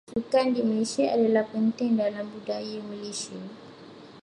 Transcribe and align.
Sukan 0.13 0.47
di 0.57 0.61
Malaysia 0.69 1.05
adalah 1.15 1.45
penting 1.53 1.91
dalam 2.03 2.25
budaya 2.33 2.77
Malaysia. 2.91 3.37